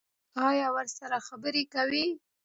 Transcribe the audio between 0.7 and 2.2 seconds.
ورسره خبرې کوئ؟